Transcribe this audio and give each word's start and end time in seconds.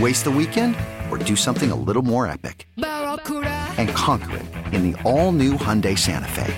Waste 0.00 0.24
the 0.24 0.30
weekend 0.30 0.74
or 1.08 1.18
do 1.18 1.36
something 1.36 1.70
a 1.70 1.76
little 1.76 2.02
more 2.02 2.26
epic? 2.26 2.66
And 2.76 3.88
conquer 3.90 4.38
it 4.38 4.46
in 4.74 4.90
the 4.90 5.00
all 5.02 5.30
new 5.30 5.52
Hyundai 5.52 5.96
Santa 5.96 6.26
Fe. 6.28 6.52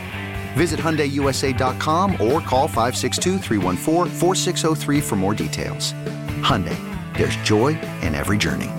Visit 0.54 0.80
HyundaiUSA.com 0.80 2.12
or 2.12 2.40
call 2.40 2.66
562 2.66 3.38
for 5.02 5.16
more 5.16 5.34
details. 5.34 5.92
Hyundai, 6.42 6.78
there's 7.16 7.36
joy 7.36 7.78
in 8.00 8.14
every 8.14 8.38
journey. 8.38 8.70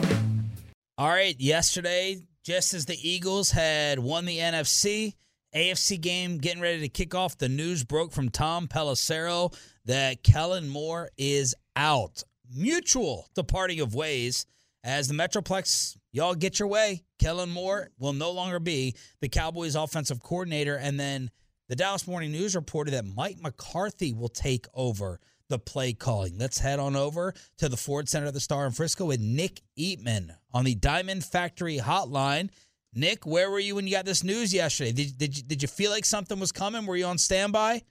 All 0.97 1.09
right, 1.09 1.39
yesterday, 1.39 2.17
just 2.44 2.73
as 2.73 2.86
the 2.86 2.97
Eagles 3.08 3.52
had 3.52 3.99
won 3.99 4.25
the 4.25 4.39
NFC, 4.39 5.14
AFC 5.53 6.02
game 6.02 6.39
getting 6.39 6.61
ready 6.64 6.80
to 6.80 6.89
kick 6.89 7.14
off, 7.14 7.38
the 7.38 7.49
news 7.49 7.83
broke 7.83 8.11
from 8.11 8.30
Tom 8.30 8.67
Pelissero 8.67 9.55
that 9.86 10.23
Kellen 10.23 10.67
Moore 10.67 11.09
is 11.16 11.53
out. 11.75 12.23
Mutual 12.55 13.27
departing 13.35 13.79
of 13.79 13.95
ways 13.95 14.45
as 14.83 15.07
the 15.07 15.13
Metroplex, 15.13 15.97
y'all 16.11 16.35
get 16.35 16.59
your 16.59 16.67
way. 16.67 17.03
Kellen 17.19 17.49
Moore 17.49 17.89
will 17.99 18.13
no 18.13 18.31
longer 18.31 18.59
be 18.59 18.95
the 19.21 19.29
Cowboys 19.29 19.75
offensive 19.75 20.21
coordinator. 20.21 20.75
And 20.75 20.99
then 20.99 21.29
the 21.67 21.75
Dallas 21.75 22.07
Morning 22.07 22.31
News 22.31 22.55
reported 22.55 22.91
that 22.91 23.05
Mike 23.05 23.37
McCarthy 23.41 24.13
will 24.13 24.29
take 24.29 24.65
over 24.73 25.19
the 25.49 25.59
play 25.59 25.93
calling. 25.93 26.37
Let's 26.37 26.59
head 26.59 26.79
on 26.79 26.95
over 26.95 27.33
to 27.57 27.69
the 27.69 27.77
Ford 27.77 28.07
Center 28.07 28.27
of 28.27 28.33
the 28.33 28.39
Star 28.39 28.65
in 28.65 28.71
Frisco 28.71 29.05
with 29.05 29.19
Nick 29.19 29.61
Eatman 29.77 30.35
on 30.53 30.65
the 30.65 30.75
Diamond 30.75 31.23
Factory 31.23 31.77
hotline. 31.77 32.49
Nick, 32.93 33.25
where 33.25 33.51
were 33.51 33.59
you 33.59 33.75
when 33.75 33.87
you 33.87 33.93
got 33.93 34.05
this 34.05 34.23
news 34.23 34.53
yesterday? 34.53 34.91
Did, 34.91 35.17
did, 35.17 35.37
you, 35.37 35.43
did 35.43 35.61
you 35.61 35.67
feel 35.67 35.91
like 35.91 36.05
something 36.05 36.39
was 36.39 36.52
coming? 36.52 36.86
Were 36.86 36.95
you 36.95 37.05
on 37.05 37.17
standby? 37.17 37.81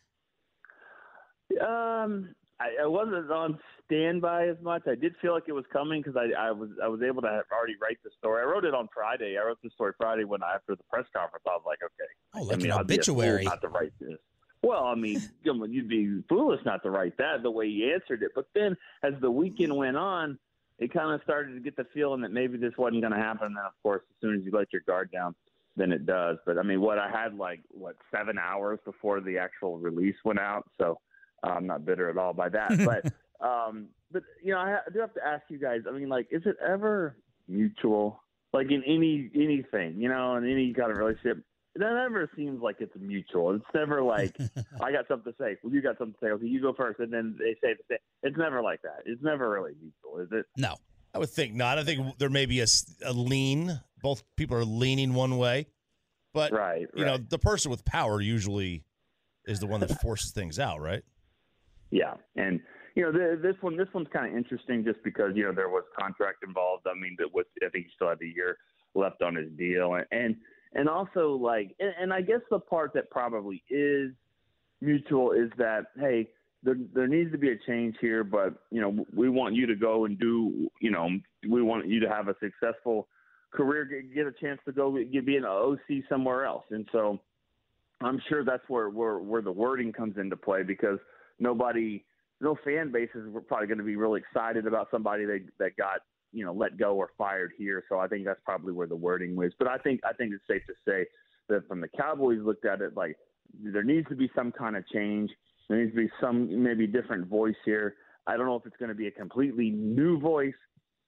Um, 1.61 2.35
I, 2.59 2.83
I 2.83 2.87
wasn't 2.87 3.31
on 3.31 3.59
standby 3.87 4.49
as 4.49 4.57
much. 4.63 4.83
I 4.87 4.95
did 4.95 5.15
feel 5.23 5.33
like 5.33 5.45
it 5.49 5.53
was 5.53 5.65
coming 5.73 6.03
because 6.03 6.17
I, 6.17 6.49
I 6.49 6.51
was 6.51 6.71
I 6.83 6.89
was 6.89 7.01
able 7.03 7.23
to 7.23 7.43
already 7.53 7.77
write 7.81 7.99
the 8.05 8.11
story. 8.19 8.43
I 8.43 8.45
wrote 8.45 8.65
it 8.65 8.75
on 8.75 8.89
Friday. 8.93 9.39
I 9.39 9.47
wrote 9.47 9.59
the 9.63 9.71
story 9.71 9.93
Friday 9.99 10.25
when 10.25 10.41
after 10.43 10.77
the 10.77 10.85
press 10.91 11.07
conference. 11.17 11.45
I 11.47 11.53
was 11.53 11.63
like, 11.67 11.79
okay, 11.83 12.11
oh, 12.35 12.43
like 12.43 12.57
I 12.57 12.63
mean, 12.63 12.71
an 12.73 12.81
obituary. 12.81 13.45
not 13.45 13.63
to 13.63 13.69
write 13.69 13.93
this. 14.01 14.19
Well, 14.63 14.85
I 14.85 14.95
mean, 14.95 15.23
you'd 15.45 15.89
be 15.89 16.23
foolish 16.29 16.61
not 16.65 16.83
to 16.83 16.91
write 16.91 17.17
that 17.19 17.43
the 17.43 17.51
way 17.51 17.69
he 17.69 17.93
answered 17.93 18.23
it. 18.23 18.33
But 18.35 18.47
then, 18.55 18.77
as 19.03 19.15
the 19.21 19.31
weekend 19.31 19.75
went 19.75 19.97
on, 19.97 20.39
it 20.79 20.93
kind 20.93 21.15
of 21.15 21.23
started 21.23 21.55
to 21.55 21.61
get 21.61 21.77
the 21.77 21.87
feeling 21.95 22.21
that 22.23 22.33
maybe 22.33 22.59
this 22.59 22.73
wasn't 22.77 23.01
going 23.01 23.13
to 23.13 23.19
happen. 23.19 23.47
And 23.47 23.57
then, 23.57 23.65
of 23.65 23.73
course, 23.83 24.03
as 24.11 24.17
soon 24.21 24.37
as 24.37 24.45
you 24.45 24.51
let 24.53 24.73
your 24.73 24.83
guard 24.87 25.11
down, 25.11 25.35
then 25.77 25.93
it 25.93 26.07
does. 26.07 26.39
But 26.45 26.59
I 26.59 26.63
mean, 26.63 26.81
what 26.81 26.99
I 26.99 27.11
had 27.11 27.37
like 27.37 27.61
what 27.71 27.97
seven 28.15 28.39
hours 28.39 28.79
before 28.85 29.21
the 29.21 29.39
actual 29.39 29.79
release 29.79 30.17
went 30.25 30.39
out, 30.39 30.69
so 30.81 30.99
I'm 31.43 31.67
not 31.67 31.85
bitter 31.85 32.11
at 32.11 32.19
all 32.19 32.33
by 32.33 32.49
that. 32.51 32.73
But 32.85 33.13
um, 33.41 33.89
but 34.11 34.23
you 34.43 34.53
know, 34.53 34.59
I 34.59 34.79
do 34.93 35.01
have 35.01 35.15
to 35.15 35.25
ask 35.25 35.43
you 35.49 35.59
guys. 35.59 35.81
I 35.89 35.93
mean, 35.93 36.09
like, 36.09 36.29
is 36.31 36.43
it 36.47 36.57
ever 36.67 37.17
mutual? 37.49 38.23
Like 38.53 38.71
in 38.71 38.83
any 38.87 39.31
anything, 39.35 40.01
you 40.01 40.09
know, 40.09 40.37
in 40.37 40.45
any 40.45 40.73
kind 40.73 40.91
of 40.91 40.97
relationship, 40.97 41.45
that 41.75 41.93
never 41.93 42.31
seems 42.37 42.63
like 42.63 42.77
it's 42.81 42.95
mutual. 42.99 43.55
It's 43.55 43.65
never 43.75 44.03
like 44.03 44.37
I 44.81 44.93
got 44.93 45.09
something 45.09 45.33
to 45.33 45.39
say. 45.39 45.57
Well, 45.63 45.73
you 45.73 45.83
got 45.83 45.99
something 45.99 46.15
to 46.21 46.27
say. 46.27 46.31
Okay, 46.33 46.47
you 46.47 46.63
go 46.63 46.73
first, 46.73 47.01
and 47.01 47.13
then 47.13 47.37
they 47.39 47.55
say 47.63 47.75
the 47.75 47.85
same. 47.91 47.99
It's 48.23 48.39
never 48.39 48.63
like 48.63 48.83
that. 48.83 49.03
It's 49.05 49.23
never 49.23 49.51
really 49.51 49.73
mutual, 49.81 50.21
is 50.21 50.29
it? 50.33 50.47
No, 50.57 50.77
I 51.13 51.19
would 51.19 51.31
think 51.31 51.55
not. 51.55 51.79
I 51.79 51.85
think 51.85 52.19
there 52.19 52.31
may 52.31 52.47
be 52.47 52.61
a, 52.61 52.67
a 53.05 53.13
lean. 53.13 53.81
Both 54.03 54.23
people 54.37 54.57
are 54.57 54.65
leaning 54.65 55.15
one 55.15 55.37
way, 55.37 55.67
but 56.33 56.53
right, 56.53 56.87
you 56.95 57.05
right. 57.05 57.07
know, 57.07 57.19
the 57.19 57.39
person 57.39 57.71
with 57.71 57.85
power 57.85 58.21
usually 58.21 58.85
is 59.47 59.61
the 59.61 59.67
one 59.67 59.81
that 59.81 60.01
forces 60.01 60.31
things 60.31 60.59
out, 60.59 60.81
right? 60.81 61.03
Yeah, 61.91 62.15
and 62.37 62.61
you 62.97 63.03
know, 63.03 63.13
the, 63.13 63.39
this 63.41 63.55
one, 63.61 63.77
this 63.77 63.89
one's 63.93 64.09
kind 64.11 64.33
of 64.33 64.37
interesting 64.37 64.83
just 64.83 65.03
because 65.05 65.33
you 65.35 65.45
know 65.45 65.53
there 65.53 65.69
was 65.69 65.85
contract 65.97 66.43
involved. 66.43 66.87
I 66.91 66.99
mean, 66.99 67.15
that 67.19 67.33
with 67.33 67.47
I 67.63 67.69
think 67.69 67.85
he 67.85 67.91
still 67.95 68.09
had 68.09 68.19
a 68.23 68.27
year 68.27 68.57
left 68.95 69.23
on 69.23 69.37
his 69.37 69.51
deal, 69.57 69.95
and 69.95 70.07
and, 70.11 70.37
and 70.73 70.89
also 70.89 71.39
like, 71.41 71.77
and, 71.79 71.93
and 72.01 72.13
I 72.13 72.23
guess 72.23 72.41
the 72.51 72.59
part 72.59 72.95
that 72.95 73.11
probably 73.11 73.63
is 73.69 74.13
mutual 74.81 75.33
is 75.33 75.51
that 75.59 75.89
hey, 76.01 76.31
there 76.63 76.77
there 76.95 77.07
needs 77.07 77.31
to 77.33 77.39
be 77.39 77.51
a 77.51 77.59
change 77.67 77.97
here, 78.01 78.25
but 78.25 78.55
you 78.71 78.81
know, 78.81 79.05
we 79.15 79.29
want 79.29 79.55
you 79.55 79.67
to 79.67 79.77
go 79.77 80.07
and 80.07 80.19
do, 80.19 80.71
you 80.81 80.91
know, 80.91 81.11
we 81.47 81.61
want 81.61 81.87
you 81.87 82.01
to 82.01 82.09
have 82.09 82.29
a 82.29 82.35
successful 82.41 83.09
career, 83.53 83.85
get, 83.85 84.15
get 84.15 84.27
a 84.27 84.33
chance 84.33 84.59
to 84.65 84.73
go 84.73 84.99
get, 85.13 85.27
be 85.27 85.37
an 85.37 85.45
OC 85.45 86.03
somewhere 86.09 86.47
else, 86.47 86.65
and 86.71 86.89
so 86.93 87.21
I'm 88.01 88.23
sure 88.31 88.43
that's 88.43 88.67
where 88.69 88.89
where 88.89 89.19
where 89.19 89.43
the 89.43 89.53
wording 89.53 89.93
comes 89.93 90.17
into 90.17 90.37
play 90.37 90.63
because 90.63 90.99
nobody 91.39 92.03
no 92.41 92.57
fan 92.65 92.93
bases 92.93 93.29
were 93.31 93.41
probably 93.41 93.67
going 93.67 93.79
to 93.79 93.85
be 93.85 93.97
really 93.97 94.21
excited 94.21 94.67
about 94.67 94.89
somebody 94.91 95.25
that 95.25 95.41
that 95.59 95.77
got 95.77 96.01
you 96.33 96.45
know 96.45 96.53
let 96.53 96.77
go 96.77 96.95
or 96.95 97.11
fired 97.17 97.53
here. 97.57 97.83
So 97.89 97.99
I 97.99 98.09
think 98.09 98.25
that's 98.25 98.41
probably 98.45 98.73
where 98.73 98.87
the 98.87 98.97
wording 98.97 99.37
was. 99.37 99.53
But 99.59 99.69
I 99.69 99.79
think 99.79 100.01
I 100.05 100.13
think 100.13 100.33
it's 100.35 100.45
safe 100.49 100.63
to 100.67 100.75
say 100.89 101.07
that 101.49 101.67
from 101.69 101.81
the 101.81 101.89
Cowboys 101.89 102.41
looked 102.43 102.67
at 102.67 102.81
it 102.81 102.97
like 102.97 103.17
there 103.63 103.83
needs 103.83 104.09
to 104.09 104.17
be 104.17 104.31
some 104.35 104.53
kind 104.53 104.77
of 104.77 104.87
change. 104.89 105.31
There 105.69 105.79
needs 105.79 105.93
to 105.93 105.97
be 105.97 106.11
some 106.21 106.63
maybe 106.63 106.87
different 106.87 107.29
voice 107.29 107.57
here. 107.65 107.95
I 108.27 108.37
don't 108.37 108.47
know 108.47 108.57
if 108.57 108.67
it's 108.67 108.77
going 108.77 108.89
to 108.89 108.95
be 108.95 109.07
a 109.07 109.13
completely 109.13 109.71
new 109.71 110.19
voice, 110.19 110.55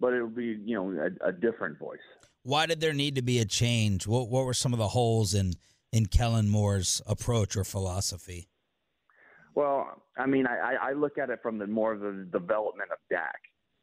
but 0.00 0.14
it'll 0.14 0.28
be 0.28 0.58
you 0.64 0.76
know 0.76 1.08
a, 1.22 1.28
a 1.28 1.32
different 1.32 1.78
voice. 1.78 1.98
Why 2.42 2.66
did 2.66 2.80
there 2.80 2.94
need 2.94 3.16
to 3.16 3.22
be 3.22 3.40
a 3.40 3.44
change? 3.44 4.06
What 4.06 4.28
what 4.30 4.44
were 4.44 4.54
some 4.54 4.72
of 4.72 4.78
the 4.78 4.88
holes 4.88 5.34
in 5.34 5.54
in 5.92 6.06
Kellen 6.06 6.48
Moore's 6.48 7.02
approach 7.06 7.56
or 7.56 7.64
philosophy? 7.64 8.48
Well, 9.58 10.00
I 10.16 10.24
mean, 10.26 10.46
I, 10.46 10.76
I 10.80 10.92
look 10.92 11.18
at 11.18 11.30
it 11.30 11.40
from 11.42 11.58
the 11.58 11.66
more 11.66 11.92
of 11.92 11.98
the 11.98 12.28
development 12.30 12.92
of 12.92 12.98
Dak. 13.10 13.40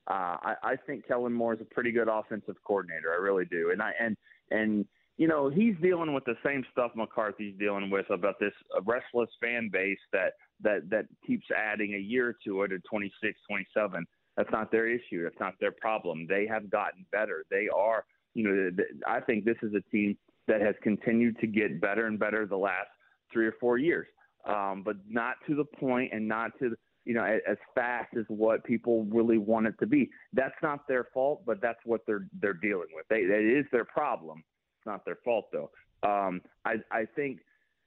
Uh, 0.10 0.38
I, 0.42 0.56
I 0.64 0.76
think 0.88 1.06
Kellen 1.06 1.34
Moore 1.34 1.54
is 1.54 1.60
a 1.60 1.66
pretty 1.66 1.92
good 1.92 2.08
offensive 2.08 2.56
coordinator. 2.66 3.12
I 3.12 3.18
really 3.18 3.44
do, 3.44 3.72
and 3.72 3.82
I 3.82 3.92
and 4.00 4.16
and 4.52 4.86
you 5.18 5.28
know 5.28 5.50
he's 5.50 5.76
dealing 5.82 6.14
with 6.14 6.24
the 6.24 6.38
same 6.46 6.64
stuff 6.72 6.92
McCarthy's 6.96 7.56
dealing 7.60 7.90
with 7.90 8.10
about 8.10 8.40
this 8.40 8.54
restless 8.86 9.30
fan 9.42 9.70
base 9.70 10.00
that 10.14 10.36
that 10.62 10.90
that 10.92 11.08
keeps 11.28 11.46
adding 11.54 11.96
a 11.96 12.00
year 12.00 12.38
to 12.46 12.62
it 12.62 12.72
at 12.72 12.80
26, 12.90 13.38
27. 13.46 14.06
That's 14.38 14.52
not 14.54 14.72
their 14.72 14.88
issue. 14.88 15.24
That's 15.24 15.42
not 15.42 15.56
their 15.60 15.74
problem. 15.74 16.26
They 16.26 16.48
have 16.48 16.70
gotten 16.70 17.06
better. 17.12 17.44
They 17.52 17.68
are, 17.76 18.06
you 18.34 18.48
know, 18.48 18.84
I 19.06 19.20
think 19.20 19.44
this 19.44 19.58
is 19.62 19.74
a 19.74 19.82
team 19.92 20.18
that 20.48 20.62
has 20.62 20.76
continued 20.82 21.38
to 21.40 21.48
get 21.48 21.82
better 21.82 22.06
and 22.06 22.18
better 22.18 22.46
the 22.46 22.56
last 22.56 22.88
three 23.34 23.46
or 23.46 23.56
four 23.60 23.78
years 23.78 24.08
um, 24.46 24.84
but 24.84 24.96
not 25.10 25.36
to 25.48 25.56
the 25.56 25.66
point 25.66 26.12
and 26.14 26.28
not 26.28 26.52
to 26.60 26.76
you 27.04 27.14
know 27.14 27.24
as 27.24 27.58
fast 27.74 28.16
as 28.18 28.26
what 28.28 28.64
people 28.64 29.06
really 29.06 29.38
want 29.38 29.68
it 29.68 29.76
to 29.80 29.88
be. 29.88 30.10
That's 30.34 30.56
not 30.62 30.88
their 30.88 31.08
fault, 31.14 31.44
but 31.46 31.62
that's 31.62 31.80
what 31.86 32.02
they're 32.08 32.28
they're 32.42 32.54
dealing 32.54 32.88
with. 32.94 33.06
They, 33.10 33.22
it 33.22 33.58
is 33.60 33.66
their 33.72 33.86
problem. 33.86 34.44
It's 34.80 34.86
not 34.86 35.06
their 35.06 35.18
fault 35.24 35.46
though. 35.52 35.72
Um, 36.04 36.42
I 36.66 36.76
I 36.92 37.06
think 37.16 37.40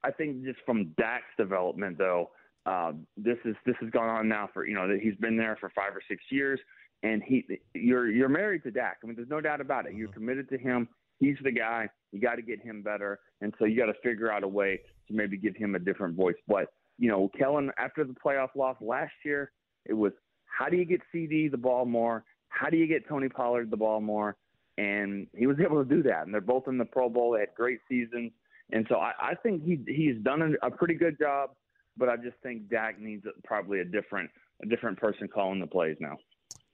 I 0.05 0.11
think 0.11 0.45
just 0.45 0.61
from 0.67 0.95
Dak's 0.97 1.35
development 1.37 1.99
though, 1.99 2.31
Uh, 2.67 2.93
this 3.17 3.39
is 3.45 3.57
this 3.65 3.77
has 3.81 3.91
gone 3.91 4.11
on 4.11 4.29
now 4.29 4.49
for 4.53 4.67
you 4.67 4.75
know 4.75 4.87
that 4.89 5.01
he's 5.01 5.17
been 5.17 5.37
there 5.37 5.57
for 5.59 5.71
five 5.71 5.93
or 5.95 6.03
six 6.07 6.23
years, 6.31 6.61
and 7.03 7.23
he 7.23 7.37
you're 7.75 8.11
you're 8.11 8.29
married 8.29 8.63
to 8.63 8.71
Dak. 8.71 8.99
I 9.03 9.07
mean, 9.07 9.17
there's 9.17 9.31
no 9.31 9.41
doubt 9.41 9.61
about 9.61 9.87
it. 9.87 9.95
You're 9.95 10.13
committed 10.13 10.49
to 10.51 10.59
him. 10.59 10.89
He's 11.19 11.37
the 11.43 11.53
guy. 11.53 11.89
You 12.13 12.21
got 12.21 12.37
to 12.37 12.43
get 12.43 12.63
him 12.63 12.83
better, 12.83 13.19
and 13.41 13.53
so 13.59 13.65
you 13.65 13.77
got 13.77 13.87
to 13.87 14.01
figure 14.03 14.33
out 14.33 14.45
a 14.45 14.49
way 14.49 14.81
to 15.09 15.15
maybe 15.15 15.37
give 15.37 15.57
him 15.57 15.75
a 15.75 15.79
different 15.79 16.17
voice. 16.17 16.37
But 16.47 16.69
you 16.99 17.11
know, 17.11 17.31
Kellen 17.39 17.71
after 17.79 18.05
the 18.05 18.15
playoff 18.15 18.49
loss 18.55 18.77
last 18.81 19.13
year, 19.25 19.53
it 19.87 19.95
was 19.95 20.13
how 20.47 20.69
do 20.69 20.77
you 20.77 20.85
get 20.85 21.01
CD 21.13 21.49
the 21.49 21.57
ball 21.57 21.85
more? 21.85 22.25
How 22.49 22.71
do 22.71 22.77
you 22.77 22.87
get 22.87 23.09
Tony 23.09 23.29
Pollard 23.29 23.71
the 23.71 23.77
ball 23.77 24.01
more? 24.01 24.37
And 24.77 25.27
he 25.37 25.47
was 25.47 25.59
able 25.61 25.83
to 25.83 25.89
do 25.89 26.03
that. 26.05 26.25
And 26.25 26.33
they're 26.33 26.41
both 26.41 26.69
in 26.69 26.79
the 26.79 26.85
Pro 26.85 27.09
Bowl. 27.09 27.33
They 27.33 27.41
had 27.41 27.55
great 27.57 27.81
seasons. 27.89 28.33
And 28.71 28.87
so 28.89 28.97
I, 28.97 29.13
I 29.21 29.35
think 29.35 29.65
he 29.65 29.81
he's 29.87 30.17
done 30.23 30.57
a, 30.63 30.67
a 30.67 30.71
pretty 30.71 30.95
good 30.95 31.19
job. 31.19 31.51
But 31.97 32.09
I 32.09 32.17
just 32.17 32.37
think 32.43 32.71
Dak 32.71 33.01
needs 33.01 33.25
probably 33.45 33.81
a 33.81 33.85
different 33.85 34.31
a 34.63 34.67
different 34.67 34.99
person 34.99 35.29
calling 35.29 35.61
the 35.61 35.67
plays 35.67 35.97
now. 36.01 36.17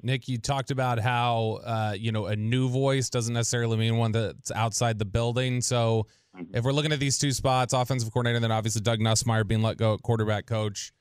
Nick, 0.05 0.29
you 0.29 0.39
talked 0.39 0.71
about 0.71 0.99
how 0.99 1.61
uh, 1.65 1.95
you 1.99 2.12
know 2.12 2.27
a 2.27 2.37
new 2.37 2.69
voice 2.69 3.09
doesn't 3.09 3.33
necessarily 3.33 3.77
mean 3.77 3.97
one 3.97 4.12
that's 4.12 4.51
outside 4.53 4.99
the 4.99 5.05
building. 5.05 5.61
So 5.61 6.06
mm-hmm. 6.37 6.55
if 6.55 6.65
we're 6.65 6.73
looking 6.73 6.93
at 6.93 7.01
these 7.01 7.19
two 7.19 7.33
spots, 7.33 7.73
offensive 7.73 8.12
coordinator, 8.12 8.41
then 8.41 8.53
obviously 8.53 8.83
Doug 8.83 9.01
Nussmeier 9.01 9.47
being 9.47 9.62
let 9.62 9.79
go 9.79 9.95
at 9.95 10.03
quarterback 10.03 10.47
coach, 10.47 10.93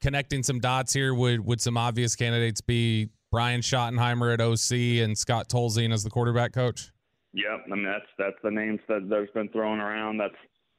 connecting 0.00 0.42
some 0.42 0.60
dots 0.60 0.92
here, 0.94 1.14
would 1.14 1.44
would 1.46 1.60
some 1.60 1.76
obvious 1.76 2.16
candidates 2.16 2.62
be 2.62 3.10
Brian 3.30 3.60
Schottenheimer 3.60 4.32
at 4.32 4.40
OC 4.40 5.04
and 5.04 5.16
Scott 5.16 5.48
Tolzien 5.48 5.92
as 5.92 6.02
the 6.02 6.10
quarterback 6.10 6.52
coach? 6.52 6.90
Yep, 7.34 7.66
I 7.70 7.74
mean 7.74 7.84
that's 7.84 8.08
that's 8.18 8.36
the 8.42 8.50
names 8.50 8.80
that 8.88 9.08
there's 9.08 9.30
been 9.34 9.48
thrown 9.50 9.78
around. 9.78 10.16
That's 10.16 10.34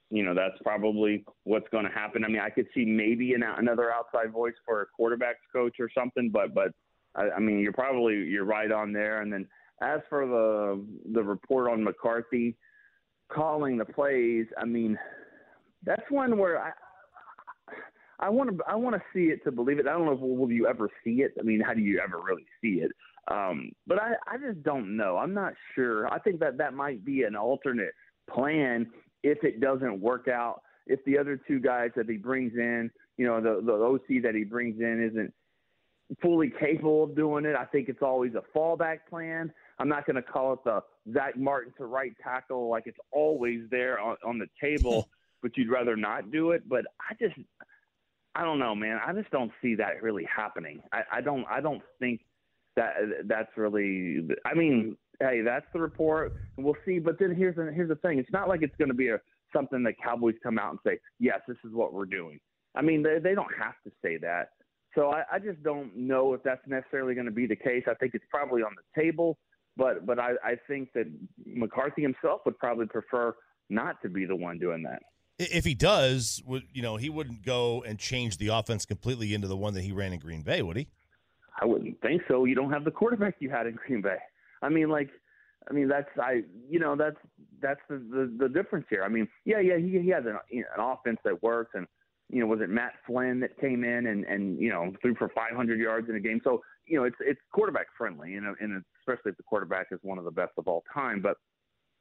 you 0.10 0.24
know 0.24 0.34
that's 0.34 0.58
probably 0.64 1.24
what's 1.44 1.68
going 1.70 1.86
to 1.86 1.92
happen. 1.92 2.24
I 2.24 2.28
mean, 2.28 2.42
I 2.42 2.50
could 2.50 2.68
see 2.74 2.86
maybe 2.86 3.34
an, 3.34 3.44
another 3.44 3.92
outside 3.92 4.32
voice 4.32 4.54
for 4.66 4.82
a 4.82 4.86
quarterbacks 5.00 5.44
coach 5.52 5.76
or 5.80 5.90
something, 5.96 6.30
but 6.32 6.54
but 6.54 6.72
I, 7.16 7.30
I 7.38 7.40
mean 7.40 7.60
you're 7.60 7.74
probably 7.74 8.16
you're 8.16 8.46
right 8.46 8.72
on 8.72 8.94
there. 8.94 9.22
And 9.22 9.32
then 9.32 9.48
as 9.82 10.00
for 10.10 10.26
the 10.26 10.86
the 11.14 11.24
report 11.24 11.72
on 11.72 11.84
McCarthy 11.84 12.56
calling 13.32 13.78
the 13.78 13.86
plays, 13.86 14.46
I 14.58 14.66
mean 14.66 14.98
that's 15.86 16.04
one 16.10 16.38
where 16.38 16.60
I 16.60 16.72
I 18.20 18.30
want 18.30 18.58
to 18.58 18.64
I 18.68 18.76
want 18.76 18.96
to 18.96 19.02
see 19.14 19.26
it 19.32 19.44
to 19.44 19.52
believe 19.52 19.80
it. 19.80 19.88
I 19.88 19.92
don't 19.92 20.06
know 20.06 20.14
if 20.14 20.20
will 20.20 20.52
you 20.52 20.68
ever 20.68 20.90
see 21.04 21.22
it. 21.22 21.34
I 21.40 21.44
mean, 21.44 21.60
how 21.60 21.74
do 21.74 21.82
you 21.82 22.00
ever 22.02 22.22
really 22.22 22.46
see 22.62 22.82
it? 22.82 22.92
Um, 23.30 23.72
but 23.88 24.02
I 24.02 24.14
I 24.28 24.38
just 24.38 24.64
don't 24.64 24.96
know. 24.96 25.18
I'm 25.18 25.34
not 25.34 25.54
sure. 25.76 26.08
I 26.12 26.20
think 26.20 26.40
that 26.40 26.58
that 26.58 26.74
might 26.74 27.04
be 27.04 27.24
an 27.24 27.36
alternate 27.36 27.94
plan 28.30 28.88
if 29.24 29.44
it 29.44 29.60
doesn't 29.60 30.00
work 30.00 30.28
out. 30.28 30.62
If 30.86 31.04
the 31.06 31.18
other 31.18 31.40
two 31.48 31.60
guys 31.60 31.92
that 31.96 32.10
he 32.10 32.18
brings 32.18 32.54
in, 32.56 32.92
you 33.18 33.26
know, 33.26 33.42
the 33.42 33.62
the 33.62 33.74
OC 33.74 34.24
that 34.24 34.36
he 34.36 34.44
brings 34.44 34.80
in 34.80 35.10
isn't 35.12 35.34
fully 36.22 36.52
capable 36.60 37.04
of 37.04 37.16
doing 37.16 37.46
it, 37.46 37.56
I 37.56 37.66
think 37.66 37.90
it's 37.90 38.02
always 38.02 38.34
a 38.36 38.58
fallback 38.58 39.00
plan. 39.10 39.52
I'm 39.80 39.90
not 39.90 40.06
going 40.06 40.16
to 40.16 40.22
call 40.22 40.54
it 40.54 40.60
the 40.64 40.82
Zach 41.14 41.38
Martin 41.38 41.74
to 41.78 41.86
right 41.86 42.14
tackle 42.24 42.70
like 42.70 42.84
it's 42.86 43.00
always 43.12 43.62
there 43.72 44.00
on, 44.00 44.18
on 44.26 44.40
the 44.40 44.48
table, 44.62 45.10
but 45.42 45.58
you'd 45.58 45.70
rather 45.70 45.96
not 45.96 46.32
do 46.32 46.52
it. 46.52 46.68
But 46.68 46.86
I 47.02 47.16
just 47.20 47.36
I 48.36 48.44
don't 48.44 48.60
know, 48.60 48.74
man. 48.74 49.00
I 49.06 49.14
just 49.14 49.30
don't 49.30 49.52
see 49.62 49.76
that 49.76 50.02
really 50.02 50.26
happening. 50.34 50.82
I, 50.92 51.02
I 51.14 51.22
don't. 51.22 51.46
I 51.50 51.62
don't 51.62 51.84
think 52.00 52.22
that 52.76 52.94
that's 53.26 53.50
really. 53.56 54.28
I 54.46 54.54
mean, 54.56 54.98
hey, 55.20 55.42
that's 55.42 55.66
the 55.74 55.80
report, 55.80 56.34
and 56.58 56.66
we'll 56.66 56.78
see. 56.86 57.00
But 57.00 57.20
then 57.20 57.36
here's 57.36 57.56
the 57.56 57.72
here's 57.74 57.90
the 57.90 57.96
thing. 57.96 58.18
It's 58.18 58.32
not 58.32 58.48
like 58.50 58.64
it's 58.64 58.76
going 58.78 58.90
to 58.90 58.96
be 58.96 59.10
a 59.10 59.20
something 59.56 59.84
that 59.84 59.94
Cowboys 60.04 60.34
come 60.42 60.58
out 60.58 60.72
and 60.72 60.80
say, 60.86 61.00
yes, 61.20 61.40
this 61.48 61.58
is 61.64 61.74
what 61.74 61.94
we're 61.94 62.06
doing. 62.06 62.40
I 62.76 62.82
mean, 62.82 63.04
they 63.04 63.20
they 63.20 63.36
don't 63.36 63.54
have 63.60 63.76
to 63.86 63.92
say 64.04 64.18
that. 64.18 64.50
So 64.96 65.12
I, 65.12 65.24
I 65.32 65.40
just 65.40 65.62
don't 65.64 65.96
know 65.96 66.34
if 66.34 66.44
that's 66.44 66.66
necessarily 66.68 67.16
going 67.16 67.26
to 67.26 67.32
be 67.32 67.48
the 67.48 67.56
case. 67.56 67.84
I 67.88 67.94
think 67.96 68.14
it's 68.14 68.26
probably 68.30 68.62
on 68.62 68.72
the 68.76 69.02
table, 69.02 69.38
but 69.76 70.06
but 70.06 70.20
I, 70.20 70.34
I 70.44 70.56
think 70.68 70.94
that 70.94 71.06
McCarthy 71.46 72.02
himself 72.02 72.42
would 72.46 72.58
probably 72.60 72.86
prefer 72.86 73.36
not 73.70 74.02
to 74.04 74.10
be 74.10 74.26
the 74.26 74.36
one 74.36 74.60
doing 74.60 74.84
that 74.84 75.02
if 75.40 75.66
he 75.66 75.74
does, 75.74 76.42
would 76.46 76.64
you 76.74 76.82
know 76.82 76.98
he 76.98 77.10
wouldn't 77.10 77.44
go 77.44 77.84
and 77.84 77.98
change 77.98 78.38
the 78.38 78.50
offense 78.50 78.86
completely 78.86 79.34
into 79.34 79.48
the 79.48 79.58
one 79.58 79.74
that 79.74 79.82
he 79.82 79.92
ran 79.92 80.14
in 80.14 80.20
Green 80.20 80.42
Bay, 80.42 80.62
would 80.62 80.78
he? 80.78 80.88
I 81.62 81.66
wouldn't 81.66 82.00
think 82.02 82.24
so. 82.28 82.46
You 82.46 82.56
don't 82.56 82.72
have 82.72 82.84
the 82.84 82.92
quarterback 82.92 83.36
you 83.40 83.50
had 83.50 83.68
in 83.68 83.76
Green 83.76 84.02
Bay. 84.02 84.18
I 84.62 84.70
mean, 84.70 84.90
like, 84.90 85.10
I 85.70 85.74
mean 85.74 85.88
that's 85.88 86.10
I 86.22 86.44
you 86.70 86.80
know 86.80 86.96
that's 86.96 87.18
that's 87.62 87.82
the 87.90 87.98
the, 87.98 88.48
the 88.48 88.50
difference 88.50 88.86
here. 88.90 89.04
I 89.04 89.10
mean, 89.10 89.28
yeah, 89.46 89.60
yeah, 89.60 89.78
he 89.78 90.00
he 90.00 90.10
has 90.10 90.26
an, 90.26 90.38
an 90.52 90.64
offense 90.78 91.20
that 91.26 91.42
works, 91.42 91.72
and 91.74 91.88
you 92.34 92.40
know 92.40 92.48
was 92.48 92.62
it 92.62 92.70
Matt 92.70 92.94
Flynn 93.06 93.40
that 93.42 93.58
came 93.60 93.84
in 93.84 94.08
and 94.08 94.26
and 94.26 94.60
you 94.60 94.70
know 94.70 94.92
threw 95.02 95.16
for 95.16 95.30
500 95.30 95.80
yards 95.80 96.10
in 96.10 96.16
a 96.16 96.20
game. 96.20 96.42
So 96.44 96.62
you 96.86 96.98
know 96.98 97.06
it's 97.06 97.16
it's 97.20 97.40
quarterback 97.54 97.88
friendly, 97.98 98.32
know, 98.32 98.56
and 98.60 98.84
especially 99.02 99.32
if 99.32 99.38
the 99.38 99.44
quarterback 99.44 99.88
is 99.92 100.00
one 100.02 100.18
of 100.18 100.26
the 100.26 100.32
best 100.32 100.52
of 100.58 100.68
all 100.68 100.84
time, 100.94 101.22
but 101.22 101.38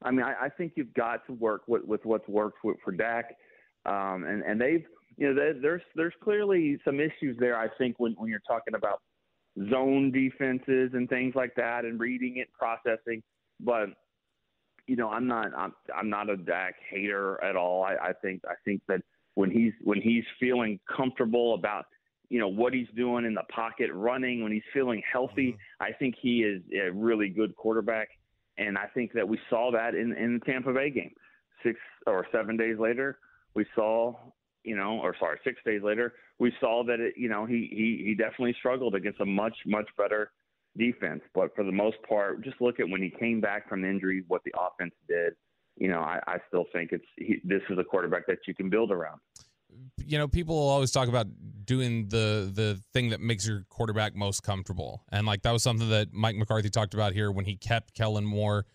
I 0.04 0.10
mean, 0.10 0.24
I, 0.24 0.46
I 0.46 0.48
think 0.48 0.72
you've 0.76 0.94
got 0.94 1.24
to 1.26 1.32
work 1.32 1.62
with, 1.66 1.84
with 1.84 2.00
what's 2.04 2.26
worked 2.28 2.58
for, 2.60 2.74
for 2.84 2.92
Dak, 2.92 3.36
um, 3.86 4.24
and 4.24 4.42
and 4.42 4.60
they've 4.60 4.84
you 5.16 5.32
know 5.32 5.52
there's 5.60 5.82
there's 5.94 6.14
clearly 6.22 6.78
some 6.84 7.00
issues 7.00 7.36
there. 7.38 7.56
I 7.56 7.68
think 7.78 7.96
when 7.98 8.14
when 8.18 8.28
you're 8.28 8.40
talking 8.46 8.74
about 8.74 9.00
zone 9.70 10.10
defenses 10.10 10.90
and 10.94 11.08
things 11.08 11.34
like 11.34 11.54
that, 11.56 11.84
and 11.84 12.00
reading 12.00 12.38
it, 12.38 12.48
processing, 12.58 13.22
but 13.60 13.90
you 14.86 14.96
know, 14.96 15.10
I'm 15.10 15.26
not 15.26 15.48
I'm 15.56 15.72
I'm 15.94 16.10
not 16.10 16.30
a 16.30 16.36
Dak 16.36 16.74
hater 16.90 17.42
at 17.44 17.56
all. 17.56 17.84
I, 17.84 18.08
I 18.08 18.12
think 18.22 18.42
I 18.48 18.54
think 18.64 18.82
that 18.88 19.02
when 19.34 19.50
he's 19.50 19.72
when 19.82 20.00
he's 20.00 20.24
feeling 20.38 20.78
comfortable 20.94 21.54
about 21.54 21.86
you 22.28 22.38
know 22.38 22.48
what 22.48 22.72
he's 22.72 22.88
doing 22.96 23.24
in 23.24 23.34
the 23.34 23.42
pocket, 23.54 23.90
running, 23.92 24.42
when 24.42 24.52
he's 24.52 24.62
feeling 24.72 25.02
healthy, 25.10 25.52
mm-hmm. 25.52 25.82
I 25.82 25.92
think 25.98 26.14
he 26.20 26.38
is 26.38 26.62
a 26.74 26.90
really 26.90 27.28
good 27.28 27.54
quarterback. 27.56 28.08
And 28.58 28.76
I 28.76 28.86
think 28.94 29.12
that 29.14 29.26
we 29.26 29.38
saw 29.48 29.70
that 29.72 29.94
in, 29.94 30.12
in 30.14 30.38
the 30.38 30.44
Tampa 30.44 30.72
Bay 30.72 30.90
game. 30.90 31.14
Six 31.62 31.78
or 32.06 32.26
seven 32.32 32.56
days 32.56 32.76
later, 32.78 33.18
we 33.54 33.64
saw, 33.74 34.14
you 34.64 34.76
know, 34.76 34.98
or 35.02 35.14
sorry, 35.18 35.38
six 35.44 35.58
days 35.64 35.82
later, 35.82 36.14
we 36.38 36.52
saw 36.60 36.84
that 36.84 37.00
it, 37.00 37.14
you 37.16 37.28
know, 37.28 37.46
he, 37.46 37.68
he, 37.70 38.04
he 38.04 38.14
definitely 38.14 38.54
struggled 38.58 38.94
against 38.94 39.20
a 39.20 39.26
much, 39.26 39.56
much 39.64 39.88
better 39.96 40.32
defense. 40.76 41.22
But 41.34 41.54
for 41.54 41.64
the 41.64 41.72
most 41.72 41.96
part, 42.08 42.42
just 42.44 42.60
look 42.60 42.80
at 42.80 42.88
when 42.88 43.02
he 43.02 43.10
came 43.10 43.40
back 43.40 43.68
from 43.68 43.84
injury, 43.84 44.24
what 44.28 44.42
the 44.44 44.52
offense 44.58 44.94
did. 45.08 45.34
You 45.82 45.88
know, 45.88 45.98
I, 45.98 46.20
I 46.28 46.36
still 46.46 46.66
think 46.72 46.92
it's 46.92 47.04
he, 47.16 47.40
this 47.42 47.62
is 47.68 47.76
a 47.76 47.82
quarterback 47.82 48.28
that 48.28 48.38
you 48.46 48.54
can 48.54 48.70
build 48.70 48.92
around 48.92 49.18
you 50.06 50.18
know, 50.18 50.28
people 50.28 50.56
always 50.56 50.90
talk 50.90 51.08
about 51.08 51.26
doing 51.64 52.08
the 52.08 52.50
the 52.52 52.80
thing 52.92 53.10
that 53.10 53.20
makes 53.20 53.46
your 53.46 53.64
quarterback 53.68 54.14
most 54.14 54.42
comfortable, 54.42 55.04
and 55.10 55.26
like 55.26 55.42
that 55.42 55.52
was 55.52 55.62
something 55.62 55.88
that 55.88 56.12
Mike 56.12 56.36
McCarthy 56.36 56.70
talked 56.70 56.94
about 56.94 57.12
here 57.12 57.30
when 57.30 57.44
he 57.44 57.56
kept 57.56 57.94
Kellen 57.94 58.24
Moore. 58.24 58.66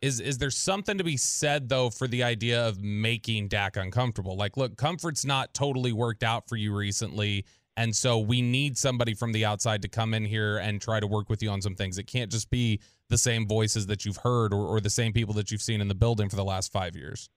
Is 0.00 0.20
is 0.20 0.38
there 0.38 0.50
something 0.50 0.96
to 0.98 1.04
be 1.04 1.16
said 1.16 1.68
though 1.68 1.90
for 1.90 2.08
the 2.08 2.22
idea 2.22 2.66
of 2.66 2.80
making 2.80 3.48
Dak 3.48 3.76
uncomfortable? 3.76 4.36
Like, 4.36 4.56
look, 4.56 4.76
comfort's 4.76 5.24
not 5.24 5.52
totally 5.52 5.92
worked 5.92 6.22
out 6.22 6.48
for 6.48 6.56
you 6.56 6.74
recently, 6.74 7.44
and 7.80 7.96
so 7.96 8.18
we 8.18 8.42
need 8.42 8.76
somebody 8.76 9.14
from 9.14 9.32
the 9.32 9.46
outside 9.46 9.80
to 9.80 9.88
come 9.88 10.12
in 10.12 10.22
here 10.22 10.58
and 10.58 10.82
try 10.82 11.00
to 11.00 11.06
work 11.06 11.30
with 11.30 11.42
you 11.42 11.48
on 11.48 11.62
some 11.62 11.74
things. 11.74 11.96
It 11.96 12.06
can't 12.06 12.30
just 12.30 12.50
be 12.50 12.78
the 13.08 13.16
same 13.16 13.48
voices 13.48 13.86
that 13.86 14.04
you've 14.04 14.18
heard 14.18 14.52
or, 14.52 14.66
or 14.66 14.80
the 14.82 14.90
same 14.90 15.14
people 15.14 15.32
that 15.34 15.50
you've 15.50 15.62
seen 15.62 15.80
in 15.80 15.88
the 15.88 15.94
building 15.94 16.28
for 16.28 16.36
the 16.36 16.44
last 16.44 16.72
five 16.72 16.94
years. 16.94 17.30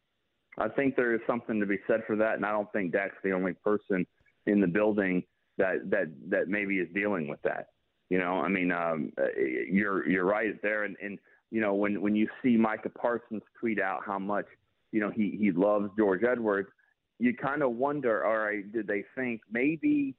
I 0.57 0.67
think 0.67 0.97
there 0.97 1.15
is 1.15 1.21
something 1.25 1.61
to 1.61 1.65
be 1.65 1.77
said 1.87 2.01
for 2.05 2.17
that, 2.17 2.35
and 2.35 2.45
I 2.45 2.51
don't 2.51 2.69
think 2.73 2.91
Dak's 2.91 3.15
the 3.23 3.31
only 3.31 3.53
person 3.53 4.05
in 4.45 4.59
the 4.59 4.67
building 4.67 5.23
that 5.57 5.89
that 5.89 6.11
that 6.27 6.49
maybe 6.49 6.79
is 6.79 6.89
dealing 6.93 7.29
with 7.29 7.41
that. 7.43 7.67
You 8.09 8.19
know, 8.19 8.41
I 8.41 8.49
mean, 8.49 8.73
um, 8.73 9.13
you're 9.71 10.07
you're 10.09 10.25
right 10.25 10.61
there, 10.61 10.83
and 10.83 10.97
and 11.01 11.19
you 11.51 11.61
know 11.61 11.73
when 11.73 12.01
when 12.01 12.17
you 12.17 12.27
see 12.43 12.57
Micah 12.57 12.89
Parsons 12.89 13.43
tweet 13.57 13.79
out 13.79 14.01
how 14.05 14.19
much 14.19 14.45
you 14.91 14.99
know 14.99 15.09
he 15.09 15.37
he 15.39 15.51
loves 15.53 15.89
George 15.97 16.23
Edwards, 16.23 16.69
you 17.17 17.33
kind 17.33 17.63
of 17.63 17.71
wonder, 17.71 18.25
all 18.25 18.37
right, 18.37 18.69
did 18.73 18.87
they 18.87 19.05
think 19.15 19.41
maybe 19.49 20.15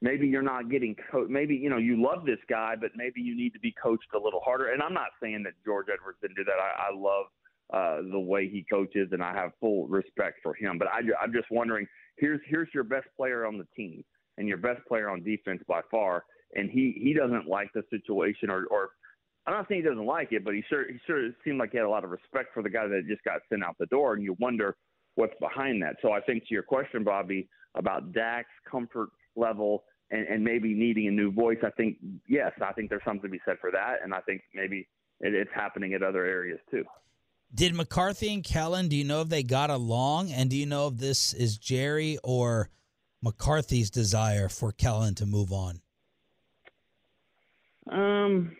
maybe 0.00 0.26
you're 0.26 0.42
not 0.42 0.70
getting 0.70 0.96
coached. 1.10 1.30
Maybe 1.30 1.54
you 1.56 1.70
know 1.70 1.78
you 1.78 2.02
love 2.02 2.24
this 2.24 2.38
guy, 2.48 2.74
but 2.80 2.90
maybe 2.96 3.20
you 3.20 3.36
need 3.36 3.52
to 3.52 3.60
be 3.60 3.74
coached 3.82 4.08
a 4.14 4.18
little 4.18 4.40
harder. 4.40 4.72
And 4.72 4.82
I'm 4.82 4.94
not 4.94 5.10
saying 5.22 5.42
that 5.44 5.52
George 5.64 5.86
Edwards 5.92 6.18
didn't 6.22 6.36
do 6.36 6.44
that. 6.44 6.58
I, 6.58 6.88
I 6.88 6.96
love 6.96 7.26
uh, 7.72 8.10
the 8.10 8.18
way 8.18 8.48
he 8.48 8.64
coaches, 8.70 9.08
and 9.12 9.22
I 9.22 9.32
have 9.34 9.52
full 9.60 9.86
respect 9.86 10.38
for 10.42 10.54
him. 10.54 10.78
But 10.78 10.88
I, 10.88 11.00
I'm 11.22 11.32
just 11.32 11.50
wondering, 11.50 11.86
here's 12.16 12.40
here's 12.46 12.68
your 12.74 12.84
best 12.84 13.06
player 13.16 13.46
on 13.46 13.58
the 13.58 13.66
team 13.76 14.04
and 14.38 14.48
your 14.48 14.58
best 14.58 14.80
player 14.88 15.10
on 15.10 15.22
defense 15.22 15.62
by 15.68 15.80
far, 15.90 16.24
and 16.54 16.70
he 16.70 17.00
he 17.02 17.12
doesn't 17.12 17.46
like 17.46 17.72
the 17.74 17.82
situation, 17.90 18.50
or 18.50 18.66
or 18.66 18.90
I'm 19.46 19.54
not 19.54 19.68
saying 19.68 19.82
he 19.82 19.88
doesn't 19.88 20.06
like 20.06 20.32
it, 20.32 20.44
but 20.44 20.54
he 20.54 20.62
sure 20.68 20.90
he 20.90 20.98
sure 21.06 21.28
seemed 21.44 21.58
like 21.58 21.72
he 21.72 21.78
had 21.78 21.86
a 21.86 21.90
lot 21.90 22.04
of 22.04 22.10
respect 22.10 22.48
for 22.54 22.62
the 22.62 22.70
guy 22.70 22.86
that 22.86 23.06
just 23.08 23.24
got 23.24 23.40
sent 23.48 23.64
out 23.64 23.76
the 23.78 23.86
door, 23.86 24.14
and 24.14 24.22
you 24.22 24.36
wonder 24.40 24.76
what's 25.14 25.34
behind 25.40 25.82
that. 25.82 25.96
So 26.02 26.12
I 26.12 26.20
think 26.20 26.46
to 26.46 26.54
your 26.54 26.62
question, 26.62 27.04
Bobby, 27.04 27.48
about 27.74 28.12
Dak's 28.12 28.48
comfort 28.70 29.10
level 29.36 29.84
and, 30.10 30.26
and 30.26 30.44
maybe 30.44 30.74
needing 30.74 31.08
a 31.08 31.10
new 31.10 31.30
voice, 31.32 31.58
I 31.62 31.70
think 31.70 31.96
yes, 32.28 32.52
I 32.60 32.72
think 32.72 32.90
there's 32.90 33.04
something 33.04 33.22
to 33.22 33.28
be 33.28 33.40
said 33.44 33.56
for 33.60 33.70
that, 33.70 33.98
and 34.02 34.14
I 34.14 34.20
think 34.20 34.42
maybe 34.54 34.88
it, 35.20 35.34
it's 35.34 35.50
happening 35.54 35.94
at 35.94 36.02
other 36.02 36.24
areas 36.24 36.58
too. 36.70 36.84
Did 37.52 37.74
McCarthy 37.74 38.32
and 38.32 38.44
Kellen, 38.44 38.88
do 38.88 38.96
you 38.96 39.04
know 39.04 39.22
if 39.22 39.28
they 39.28 39.42
got 39.42 39.70
along? 39.70 40.30
And 40.30 40.48
do 40.50 40.56
you 40.56 40.66
know 40.66 40.86
if 40.86 40.98
this 40.98 41.32
is 41.34 41.58
Jerry 41.58 42.16
or 42.22 42.70
McCarthy's 43.22 43.90
desire 43.90 44.48
for 44.48 44.70
Kellen 44.70 45.16
to 45.16 45.26
move 45.26 45.52
on? 45.52 45.80
Um, 47.90 48.56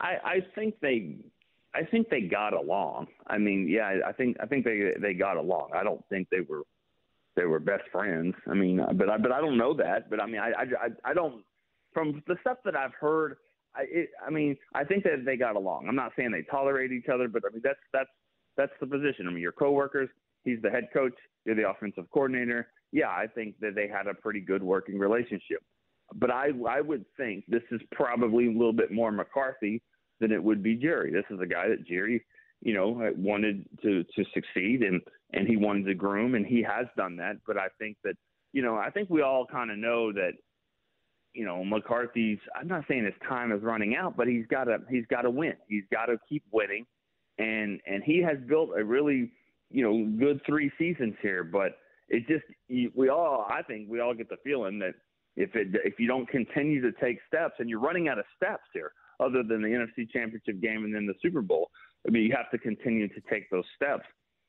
I 0.00 0.14
I 0.24 0.40
think 0.54 0.80
they 0.80 1.16
I 1.74 1.84
think 1.84 2.08
they 2.08 2.22
got 2.22 2.54
along. 2.54 3.08
I 3.26 3.38
mean, 3.38 3.68
yeah, 3.68 3.98
I 4.06 4.12
think 4.12 4.36
I 4.40 4.46
think 4.46 4.64
they 4.64 4.94
they 4.98 5.14
got 5.14 5.36
along. 5.36 5.70
I 5.74 5.82
don't 5.82 6.02
think 6.08 6.28
they 6.30 6.40
were 6.40 6.62
they 7.40 7.46
were 7.46 7.58
best 7.58 7.84
friends. 7.90 8.34
I 8.50 8.54
mean, 8.54 8.80
uh, 8.80 8.92
but 8.92 9.08
I 9.08 9.16
but 9.16 9.32
I 9.32 9.40
don't 9.40 9.56
know 9.56 9.72
that. 9.74 10.10
But 10.10 10.20
I 10.20 10.26
mean, 10.26 10.40
I 10.40 10.50
I 10.50 11.10
I 11.10 11.14
don't 11.14 11.42
from 11.94 12.22
the 12.26 12.36
stuff 12.42 12.58
that 12.64 12.76
I've 12.76 12.94
heard. 12.94 13.36
I 13.74 13.82
it, 13.90 14.10
I 14.26 14.30
mean, 14.30 14.56
I 14.74 14.84
think 14.84 15.04
that 15.04 15.24
they 15.24 15.36
got 15.36 15.56
along. 15.56 15.86
I'm 15.88 15.96
not 15.96 16.12
saying 16.16 16.32
they 16.32 16.42
tolerate 16.42 16.92
each 16.92 17.08
other, 17.12 17.28
but 17.28 17.42
I 17.48 17.52
mean 17.52 17.62
that's 17.64 17.78
that's 17.92 18.10
that's 18.56 18.72
the 18.80 18.86
position. 18.86 19.26
I 19.26 19.30
mean, 19.30 19.42
your 19.42 19.52
coworkers. 19.52 20.10
He's 20.44 20.60
the 20.62 20.70
head 20.70 20.88
coach. 20.92 21.14
You're 21.44 21.54
the 21.54 21.68
offensive 21.68 22.10
coordinator. 22.12 22.68
Yeah, 22.92 23.08
I 23.08 23.26
think 23.34 23.58
that 23.60 23.74
they 23.74 23.88
had 23.88 24.06
a 24.06 24.14
pretty 24.14 24.40
good 24.40 24.62
working 24.62 24.98
relationship. 24.98 25.62
But 26.14 26.30
I 26.30 26.48
I 26.68 26.82
would 26.82 27.04
think 27.16 27.44
this 27.48 27.62
is 27.70 27.80
probably 27.92 28.48
a 28.48 28.52
little 28.52 28.72
bit 28.74 28.92
more 28.92 29.12
McCarthy 29.12 29.82
than 30.20 30.30
it 30.30 30.42
would 30.42 30.62
be 30.62 30.74
Jerry. 30.76 31.10
This 31.10 31.24
is 31.30 31.40
a 31.40 31.46
guy 31.46 31.68
that 31.68 31.86
Jerry, 31.86 32.22
you 32.62 32.74
know, 32.74 33.12
wanted 33.16 33.64
to 33.82 34.04
to 34.04 34.24
succeed 34.34 34.82
and 34.82 35.00
and 35.32 35.46
he 35.46 35.56
wanted 35.56 35.86
to 35.86 35.94
groom 35.94 36.34
and 36.34 36.46
he 36.46 36.62
has 36.62 36.86
done 36.96 37.16
that. 37.16 37.36
But 37.46 37.56
I 37.56 37.68
think 37.78 37.96
that 38.04 38.14
you 38.52 38.62
know 38.62 38.76
I 38.76 38.90
think 38.90 39.10
we 39.10 39.22
all 39.22 39.46
kind 39.46 39.70
of 39.70 39.78
know 39.78 40.12
that 40.12 40.32
you 41.34 41.44
know 41.44 41.64
McCarthy's. 41.64 42.38
I'm 42.54 42.68
not 42.68 42.84
saying 42.88 43.04
his 43.04 43.14
time 43.28 43.52
is 43.52 43.62
running 43.62 43.96
out, 43.96 44.16
but 44.16 44.26
he's 44.26 44.46
got 44.46 44.64
to 44.64 44.78
he's 44.90 45.06
got 45.06 45.22
to 45.22 45.30
win. 45.30 45.54
He's 45.68 45.84
got 45.90 46.06
to 46.06 46.18
keep 46.28 46.44
winning, 46.52 46.86
and 47.38 47.80
and 47.86 48.02
he 48.04 48.22
has 48.22 48.38
built 48.46 48.70
a 48.76 48.84
really 48.84 49.32
you 49.70 49.82
know 49.82 50.18
good 50.18 50.40
three 50.46 50.70
seasons 50.78 51.14
here. 51.22 51.44
But 51.44 51.78
it 52.08 52.26
just 52.26 52.44
we 52.68 53.08
all 53.08 53.46
I 53.48 53.62
think 53.62 53.88
we 53.88 54.00
all 54.00 54.14
get 54.14 54.28
the 54.28 54.36
feeling 54.44 54.78
that 54.80 54.94
if 55.36 55.54
it 55.54 55.68
if 55.84 55.98
you 55.98 56.08
don't 56.08 56.28
continue 56.28 56.82
to 56.82 56.92
take 57.00 57.18
steps 57.26 57.54
and 57.58 57.70
you're 57.70 57.80
running 57.80 58.08
out 58.08 58.18
of 58.18 58.24
steps 58.36 58.64
here 58.74 58.92
other 59.20 59.42
than 59.42 59.62
the 59.62 59.68
NFC 59.68 60.10
Championship 60.10 60.60
game 60.60 60.84
and 60.84 60.94
then 60.94 61.06
the 61.06 61.14
Super 61.22 61.42
Bowl. 61.42 61.70
I 62.06 62.10
mean, 62.10 62.24
you 62.24 62.34
have 62.36 62.50
to 62.50 62.58
continue 62.58 63.08
to 63.08 63.20
take 63.30 63.50
those 63.50 63.64
steps. 63.76 64.06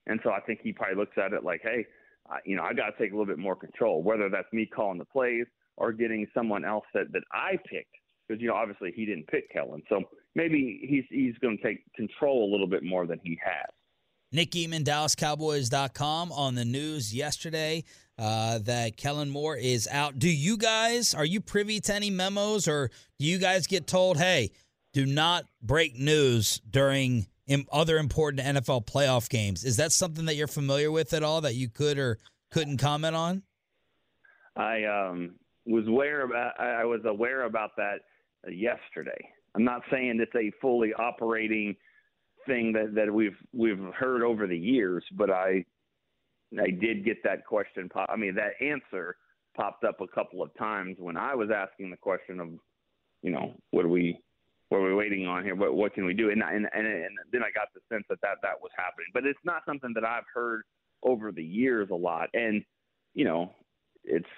And 0.07 0.19
so 0.23 0.31
I 0.31 0.39
think 0.41 0.59
he 0.63 0.73
probably 0.73 0.95
looks 0.95 1.17
at 1.17 1.33
it 1.33 1.43
like, 1.43 1.61
hey, 1.63 1.85
I, 2.29 2.37
you 2.45 2.55
know, 2.55 2.63
I 2.63 2.73
got 2.73 2.91
to 2.91 2.97
take 2.97 3.11
a 3.11 3.15
little 3.15 3.25
bit 3.25 3.39
more 3.39 3.55
control, 3.55 4.01
whether 4.01 4.29
that's 4.29 4.51
me 4.51 4.65
calling 4.65 4.97
the 4.97 5.05
plays 5.05 5.45
or 5.77 5.91
getting 5.91 6.27
someone 6.33 6.65
else 6.65 6.85
that, 6.93 7.11
that 7.13 7.23
I 7.31 7.57
picked. 7.69 7.95
Because, 8.27 8.41
you 8.41 8.47
know, 8.47 8.55
obviously 8.55 8.93
he 8.95 9.05
didn't 9.05 9.27
pick 9.27 9.51
Kellen. 9.51 9.83
So 9.89 10.03
maybe 10.35 10.87
he's, 10.87 11.03
he's 11.09 11.37
going 11.41 11.57
to 11.57 11.63
take 11.63 11.79
control 11.95 12.49
a 12.49 12.51
little 12.51 12.67
bit 12.67 12.83
more 12.83 13.05
than 13.05 13.19
he 13.23 13.37
has. 13.43 13.69
Nick 14.31 14.51
Eatman, 14.51 14.85
DallasCowboys.com 14.85 16.31
on 16.31 16.55
the 16.55 16.63
news 16.63 17.13
yesterday 17.13 17.83
uh, 18.17 18.59
that 18.59 18.95
Kellen 18.95 19.29
Moore 19.29 19.57
is 19.57 19.89
out. 19.91 20.19
Do 20.19 20.29
you 20.29 20.55
guys, 20.55 21.13
are 21.13 21.25
you 21.25 21.41
privy 21.41 21.81
to 21.81 21.93
any 21.93 22.09
memos 22.09 22.67
or 22.67 22.91
do 23.19 23.25
you 23.25 23.39
guys 23.39 23.67
get 23.67 23.87
told, 23.87 24.17
hey, 24.17 24.51
do 24.93 25.05
not 25.05 25.45
break 25.61 25.99
news 25.99 26.61
during 26.69 27.27
other 27.71 27.97
important 27.97 28.43
NFL 28.43 28.85
playoff 28.85 29.29
games? 29.29 29.63
Is 29.63 29.77
that 29.77 29.91
something 29.91 30.25
that 30.25 30.35
you're 30.35 30.47
familiar 30.47 30.91
with 30.91 31.13
at 31.13 31.23
all 31.23 31.41
that 31.41 31.55
you 31.55 31.69
could 31.69 31.97
or 31.97 32.17
couldn't 32.51 32.77
comment 32.77 33.15
on? 33.15 33.43
I 34.55 34.83
um, 34.83 35.35
was 35.65 35.87
aware 35.87 36.21
about, 36.21 36.59
I 36.59 36.85
was 36.85 37.01
aware 37.05 37.43
about 37.43 37.71
that 37.77 37.99
yesterday. 38.47 39.29
I'm 39.55 39.63
not 39.63 39.81
saying 39.91 40.19
it's 40.21 40.35
a 40.35 40.51
fully 40.61 40.93
operating– 40.93 41.75
thing 42.45 42.73
that, 42.73 42.93
that 42.95 43.13
we've 43.13 43.37
we've 43.53 43.79
heard 43.97 44.23
over 44.23 44.47
the 44.47 44.57
years, 44.57 45.03
but 45.13 45.29
I 45.29 45.65
I 46.59 46.69
did 46.69 47.05
get 47.05 47.23
that 47.23 47.45
question. 47.45 47.89
Pop, 47.89 48.09
I 48.11 48.15
mean, 48.15 48.35
that 48.35 48.63
answer 48.63 49.15
popped 49.55 49.83
up 49.83 50.01
a 50.01 50.07
couple 50.07 50.41
of 50.41 50.49
times 50.57 50.97
when 50.99 51.17
I 51.17 51.35
was 51.35 51.49
asking 51.53 51.91
the 51.91 51.97
question 51.97 52.39
of, 52.39 52.49
you 53.21 53.31
know, 53.31 53.53
are 53.75 53.87
we 53.87 54.19
what 54.71 54.77
are 54.77 54.87
we 54.87 54.95
waiting 54.95 55.27
on 55.27 55.43
here? 55.43 55.53
What 55.53 55.75
what 55.75 55.93
can 55.93 56.05
we 56.05 56.13
do? 56.13 56.29
And 56.29 56.41
and 56.41 56.65
and, 56.73 56.87
and 56.87 57.17
then 57.33 57.43
I 57.43 57.51
got 57.51 57.67
the 57.73 57.81
sense 57.93 58.05
that, 58.07 58.21
that 58.21 58.37
that 58.41 58.61
was 58.61 58.71
happening, 58.77 59.07
but 59.13 59.25
it's 59.25 59.43
not 59.43 59.63
something 59.65 59.91
that 59.95 60.05
I've 60.05 60.23
heard 60.33 60.61
over 61.03 61.33
the 61.33 61.43
years 61.43 61.89
a 61.91 61.95
lot. 61.95 62.29
And 62.33 62.63
you 63.13 63.25
know, 63.25 63.51
it's 64.05 64.29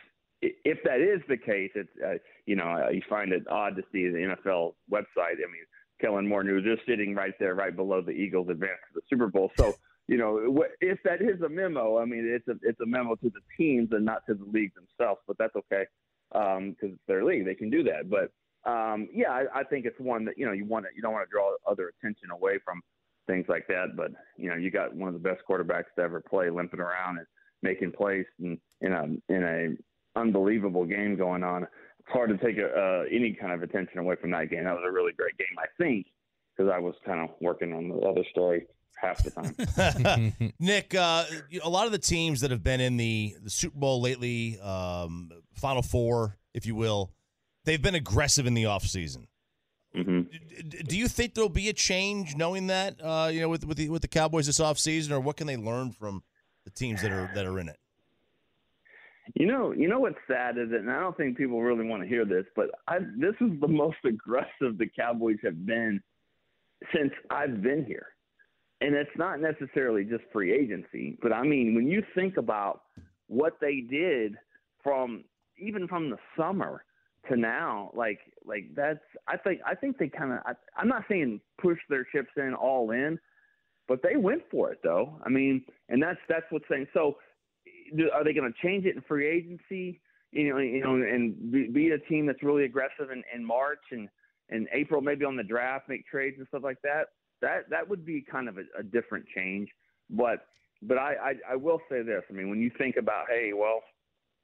if 0.41 0.79
that 0.85 1.01
is 1.01 1.21
the 1.29 1.37
case, 1.37 1.69
it's 1.75 1.89
uh, 2.03 2.17
you 2.47 2.55
know 2.55 2.89
you 2.91 3.03
find 3.07 3.31
it 3.31 3.43
odd 3.47 3.75
to 3.75 3.83
see 3.91 4.07
the 4.07 4.35
NFL 4.35 4.73
website. 4.91 5.37
I 5.37 5.45
mean, 5.51 5.67
Kellen 6.01 6.27
Moore 6.27 6.43
news 6.43 6.65
is 6.65 6.83
sitting 6.87 7.13
right 7.13 7.35
there, 7.39 7.53
right 7.53 7.75
below 7.75 8.01
the 8.01 8.11
Eagles' 8.11 8.49
advance 8.49 8.79
to 8.91 9.01
the 9.01 9.01
Super 9.07 9.27
Bowl. 9.27 9.51
So, 9.55 9.75
you 10.07 10.17
know, 10.17 10.65
if 10.81 10.97
that 11.03 11.21
is 11.21 11.41
a 11.41 11.49
memo, 11.49 11.99
I 11.99 12.05
mean, 12.05 12.27
it's 12.27 12.47
a 12.47 12.55
it's 12.67 12.81
a 12.81 12.87
memo 12.87 13.13
to 13.17 13.29
the 13.29 13.41
teams 13.55 13.89
and 13.91 14.03
not 14.03 14.25
to 14.25 14.33
the 14.33 14.45
league 14.45 14.71
themselves. 14.73 15.21
But 15.27 15.37
that's 15.37 15.55
okay 15.55 15.85
because 16.31 16.57
um, 16.57 16.75
it's 16.81 16.97
their 17.07 17.23
league; 17.23 17.45
they 17.45 17.53
can 17.53 17.69
do 17.69 17.83
that. 17.83 18.09
But 18.09 18.31
um, 18.65 19.09
yeah, 19.13 19.31
I, 19.31 19.59
I 19.59 19.63
think 19.63 19.85
it's 19.85 19.99
one 19.99 20.25
that 20.25 20.37
you 20.37 20.45
know 20.45 20.51
you 20.51 20.65
want 20.65 20.85
to 20.85 20.91
you 20.95 21.01
don't 21.01 21.13
want 21.13 21.27
to 21.27 21.31
draw 21.31 21.55
other 21.69 21.91
attention 21.97 22.31
away 22.31 22.59
from 22.63 22.81
things 23.27 23.45
like 23.47 23.67
that. 23.67 23.95
But 23.95 24.11
you 24.37 24.49
know, 24.49 24.55
you 24.55 24.71
got 24.71 24.95
one 24.95 25.07
of 25.07 25.13
the 25.13 25.29
best 25.29 25.41
quarterbacks 25.49 25.93
to 25.97 26.03
ever 26.03 26.21
play 26.21 26.49
limping 26.49 26.79
around 26.79 27.17
and 27.17 27.27
making 27.61 27.91
plays 27.91 28.25
in 28.39 28.59
in 28.81 28.93
a 28.93 29.03
in 29.33 29.43
a 29.43 30.19
unbelievable 30.19 30.85
game 30.85 31.15
going 31.15 31.43
on 31.43 31.67
it's 32.05 32.13
hard 32.13 32.29
to 32.29 32.45
take 32.45 32.57
a, 32.57 32.67
uh, 32.67 33.03
any 33.11 33.33
kind 33.33 33.53
of 33.53 33.63
attention 33.63 33.99
away 33.99 34.15
from 34.19 34.31
that 34.31 34.49
game. 34.49 34.65
That 34.65 34.73
was 34.73 34.83
a 34.85 34.91
really 34.91 35.13
great 35.13 35.37
game, 35.37 35.57
I 35.57 35.67
think, 35.77 36.07
because 36.55 36.71
I 36.73 36.79
was 36.79 36.95
kind 37.05 37.21
of 37.21 37.35
working 37.39 37.73
on 37.73 37.89
the 37.89 37.95
other 37.99 38.23
story 38.31 38.65
half 38.95 39.23
the 39.23 39.31
time. 39.31 40.53
Nick, 40.59 40.95
uh, 40.95 41.25
a 41.63 41.69
lot 41.69 41.85
of 41.85 41.91
the 41.91 41.99
teams 41.99 42.41
that 42.41 42.51
have 42.51 42.63
been 42.63 42.81
in 42.81 42.97
the, 42.97 43.35
the 43.41 43.49
Super 43.49 43.77
Bowl 43.77 44.01
lately, 44.01 44.59
um, 44.59 45.29
Final 45.53 45.81
Four, 45.81 46.37
if 46.53 46.65
you 46.65 46.75
will, 46.75 47.13
they've 47.65 47.81
been 47.81 47.95
aggressive 47.95 48.45
in 48.45 48.53
the 48.53 48.63
offseason. 48.63 49.27
Mm-hmm. 49.95 50.21
Do 50.87 50.97
you 50.97 51.07
think 51.07 51.35
there'll 51.35 51.49
be 51.49 51.69
a 51.69 51.73
change, 51.73 52.35
knowing 52.35 52.67
that 52.67 52.95
uh, 53.03 53.29
you 53.31 53.41
know 53.41 53.49
with 53.49 53.65
with 53.65 53.77
the, 53.77 53.89
with 53.89 54.01
the 54.01 54.07
Cowboys 54.07 54.47
this 54.47 54.59
offseason, 54.59 55.11
or 55.11 55.19
what 55.19 55.37
can 55.37 55.45
they 55.45 55.57
learn 55.57 55.91
from 55.91 56.23
the 56.63 56.71
teams 56.71 57.01
that 57.03 57.11
are 57.11 57.29
that 57.35 57.45
are 57.45 57.59
in 57.59 57.69
it? 57.69 57.77
You 59.35 59.45
know, 59.45 59.71
you 59.71 59.87
know 59.87 59.99
what's 59.99 60.17
sad 60.27 60.57
is 60.57 60.69
that, 60.71 60.79
and 60.79 60.91
I 60.91 60.99
don't 60.99 61.15
think 61.15 61.37
people 61.37 61.61
really 61.61 61.87
want 61.87 62.01
to 62.01 62.09
hear 62.09 62.25
this, 62.25 62.45
but 62.55 62.71
I, 62.87 62.99
this 62.99 63.35
is 63.39 63.59
the 63.61 63.67
most 63.69 63.97
aggressive 64.03 64.77
the 64.77 64.89
Cowboys 64.97 65.37
have 65.43 65.65
been 65.65 66.01
since 66.93 67.11
I've 67.29 67.61
been 67.61 67.85
here. 67.85 68.07
And 68.81 68.95
it's 68.95 69.15
not 69.15 69.39
necessarily 69.39 70.03
just 70.03 70.23
free 70.33 70.53
agency, 70.53 71.17
but 71.21 71.31
I 71.31 71.43
mean, 71.43 71.73
when 71.73 71.87
you 71.87 72.03
think 72.13 72.35
about 72.35 72.81
what 73.27 73.53
they 73.61 73.79
did 73.79 74.35
from 74.83 75.23
even 75.57 75.87
from 75.87 76.09
the 76.09 76.17
summer 76.37 76.83
to 77.29 77.37
now, 77.37 77.91
like 77.93 78.19
like 78.45 78.65
that's 78.75 78.99
I 79.27 79.37
think 79.37 79.61
I 79.65 79.75
think 79.75 79.97
they 79.97 80.09
kind 80.09 80.33
of 80.33 80.39
I'm 80.75 80.87
not 80.87 81.03
saying 81.09 81.39
push 81.61 81.79
their 81.89 82.03
chips 82.03 82.31
in 82.37 82.53
all 82.53 82.91
in, 82.91 83.19
but 83.87 84.01
they 84.03 84.17
went 84.17 84.43
for 84.51 84.71
it 84.71 84.79
though. 84.83 85.19
I 85.25 85.29
mean, 85.29 85.63
and 85.89 86.01
that's 86.01 86.19
that's 86.27 86.45
what's 86.49 86.65
saying. 86.69 86.87
So 86.93 87.17
are 88.13 88.23
they 88.23 88.33
going 88.33 88.51
to 88.51 88.67
change 88.67 88.85
it 88.85 88.95
in 88.95 89.01
free 89.01 89.27
agency? 89.27 90.01
You 90.31 90.49
know, 90.53 90.57
you 90.59 90.83
know, 90.83 90.95
and 90.95 91.51
be, 91.51 91.67
be 91.67 91.91
a 91.91 91.99
team 91.99 92.25
that's 92.25 92.41
really 92.41 92.65
aggressive 92.65 93.11
in, 93.11 93.23
in 93.33 93.45
March 93.45 93.83
and 93.91 94.09
and 94.49 94.67
April, 94.73 95.01
maybe 95.01 95.25
on 95.25 95.35
the 95.35 95.43
draft, 95.43 95.87
make 95.87 96.05
trades 96.07 96.37
and 96.37 96.47
stuff 96.47 96.63
like 96.63 96.81
that. 96.83 97.09
That 97.41 97.69
that 97.69 97.87
would 97.87 98.05
be 98.05 98.21
kind 98.21 98.49
of 98.49 98.57
a, 98.57 98.63
a 98.79 98.83
different 98.83 99.25
change. 99.35 99.69
But 100.09 100.45
but 100.81 100.97
I, 100.97 101.13
I 101.13 101.53
I 101.53 101.55
will 101.55 101.79
say 101.89 102.01
this. 102.01 102.23
I 102.29 102.33
mean, 102.33 102.49
when 102.49 102.59
you 102.59 102.71
think 102.77 102.97
about, 102.97 103.25
hey, 103.29 103.53
well, 103.53 103.81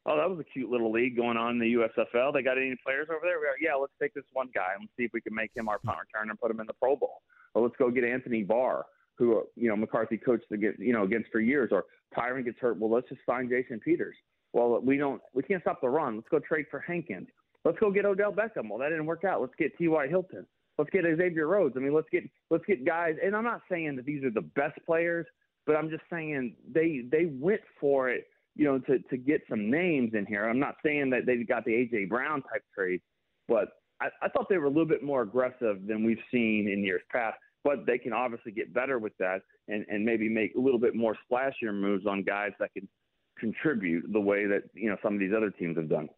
oh, 0.09 0.17
that 0.17 0.29
was 0.29 0.39
a 0.39 0.43
cute 0.43 0.69
little 0.69 0.91
league 0.91 1.15
going 1.15 1.37
on 1.37 1.51
in 1.51 1.59
the 1.59 1.73
USFL. 1.73 2.33
They 2.33 2.41
got 2.41 2.57
any 2.57 2.75
players 2.83 3.07
over 3.09 3.21
there? 3.21 3.37
Yeah, 3.61 3.75
let's 3.75 3.93
take 4.01 4.13
this 4.13 4.25
one 4.33 4.49
guy 4.53 4.73
and 4.77 4.89
see 4.97 5.03
if 5.03 5.11
we 5.13 5.21
can 5.21 5.33
make 5.33 5.51
him 5.55 5.69
our 5.69 5.79
punt 5.79 5.99
return 5.99 6.29
and 6.29 6.39
put 6.39 6.51
him 6.51 6.59
in 6.59 6.67
the 6.67 6.73
Pro 6.73 6.95
Bowl. 6.95 7.21
Or 7.53 7.61
let's 7.63 7.75
go 7.77 7.89
get 7.89 8.03
Anthony 8.03 8.43
Barr 8.43 8.85
who 9.19 9.43
you 9.55 9.67
know 9.67 9.75
McCarthy 9.75 10.17
coached 10.17 10.51
against 10.51 10.79
you 10.79 10.93
know 10.93 11.03
against 11.03 11.29
for 11.31 11.41
years, 11.41 11.69
or 11.71 11.85
Tyron 12.17 12.45
gets 12.45 12.57
hurt. 12.59 12.79
Well, 12.79 12.89
let's 12.89 13.07
just 13.09 13.21
sign 13.29 13.49
Jason 13.49 13.79
Peters. 13.79 14.15
Well, 14.53 14.79
we 14.81 14.97
don't 14.97 15.21
we 15.33 15.43
can't 15.43 15.61
stop 15.61 15.81
the 15.81 15.89
run. 15.89 16.15
Let's 16.15 16.29
go 16.29 16.39
trade 16.39 16.65
for 16.71 16.79
Hankins. 16.79 17.27
Let's 17.65 17.77
go 17.77 17.91
get 17.91 18.05
Odell 18.05 18.31
Beckham. 18.31 18.69
Well, 18.69 18.79
that 18.79 18.89
didn't 18.89 19.05
work 19.05 19.25
out. 19.25 19.41
Let's 19.41 19.53
get 19.59 19.77
T.Y. 19.77 20.07
Hilton. 20.07 20.47
Let's 20.77 20.89
get 20.91 21.03
Xavier 21.03 21.47
Rhodes. 21.47 21.75
I 21.77 21.81
mean, 21.81 21.93
let's 21.93 22.07
get 22.09 22.23
let's 22.49 22.63
get 22.65 22.85
guys. 22.85 23.15
And 23.23 23.35
I'm 23.35 23.43
not 23.43 23.61
saying 23.69 23.97
that 23.97 24.05
these 24.05 24.23
are 24.23 24.31
the 24.31 24.41
best 24.41 24.79
players, 24.85 25.27
but 25.67 25.75
I'm 25.75 25.89
just 25.89 26.03
saying 26.09 26.55
they 26.73 27.03
they 27.11 27.25
went 27.25 27.61
for 27.79 28.09
it. 28.09 28.27
You 28.59 28.65
know, 28.65 28.79
to 28.79 28.99
to 28.99 29.17
get 29.17 29.41
some 29.49 29.71
names 29.71 30.11
in 30.13 30.25
here. 30.25 30.45
I'm 30.45 30.59
not 30.59 30.75
saying 30.85 31.09
that 31.11 31.25
they've 31.25 31.47
got 31.47 31.65
the 31.65 31.71
AJ 31.71 32.09
Brown 32.09 32.41
type 32.43 32.63
trade, 32.75 33.01
but 33.47 33.69
I, 34.01 34.07
I 34.21 34.29
thought 34.29 34.47
they 34.49 34.57
were 34.57 34.65
a 34.65 34.69
little 34.69 34.85
bit 34.85 35.03
more 35.03 35.21
aggressive 35.21 35.87
than 35.87 36.03
we've 36.03 36.21
seen 36.31 36.69
in 36.69 36.83
years 36.83 37.01
past 37.11 37.37
but 37.63 37.85
they 37.85 37.97
can 37.97 38.13
obviously 38.13 38.51
get 38.51 38.73
better 38.73 38.99
with 38.99 39.13
that 39.17 39.41
and, 39.67 39.85
and 39.89 40.05
maybe 40.05 40.29
make 40.29 40.55
a 40.55 40.59
little 40.59 40.79
bit 40.79 40.95
more 40.95 41.15
splashier 41.29 41.73
moves 41.73 42.05
on 42.05 42.23
guys 42.23 42.51
that 42.59 42.73
can 42.73 42.87
contribute 43.37 44.05
the 44.11 44.19
way 44.19 44.45
that 44.45 44.63
you 44.73 44.89
know 44.89 44.97
some 45.01 45.13
of 45.13 45.19
these 45.19 45.33
other 45.35 45.49
teams 45.49 45.77
have 45.77 45.89
done. 45.89 46.09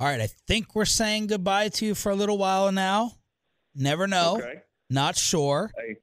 All 0.00 0.06
right, 0.06 0.20
I 0.20 0.28
think 0.46 0.74
we're 0.74 0.84
saying 0.84 1.26
goodbye 1.26 1.70
to 1.70 1.86
you 1.86 1.94
for 1.94 2.10
a 2.10 2.14
little 2.14 2.38
while 2.38 2.70
now. 2.70 3.12
Never 3.74 4.06
know. 4.06 4.38
Okay. 4.38 4.62
Not 4.90 5.16
sure. 5.16 5.70
Hey, 5.76 5.96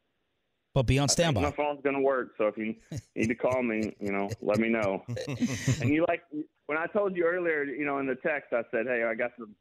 but 0.76 0.84
be 0.84 1.00
on 1.00 1.08
standby. 1.08 1.42
my 1.42 1.52
phone's 1.52 1.80
gonna 1.84 2.02
work, 2.02 2.34
so 2.38 2.48
if 2.48 2.58
you 2.58 2.76
need 3.16 3.28
to 3.28 3.36
call 3.36 3.64
me, 3.64 3.96
you 4.00 4.12
know, 4.12 4.30
let 4.42 4.60
me 4.60 4.68
know. 4.68 5.04
and 5.82 5.90
you 5.90 6.06
like 6.08 6.22
when 6.68 6.78
I 6.78 6.86
told 6.88 7.16
you 7.16 7.24
earlier, 7.26 7.64
you 7.64 7.86
know, 7.86 8.00
in 8.00 8.06
the 8.06 8.16
text, 8.16 8.52
I 8.52 8.62
said, 8.72 8.86
"Hey, 8.86 9.04
I 9.04 9.16
got 9.16 9.32
some. 9.40 9.56